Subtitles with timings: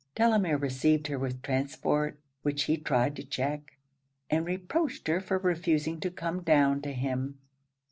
[0.15, 3.77] Delamere received her with transport, which he tried to check;
[4.31, 7.37] and reproached her for refusing to come down to him.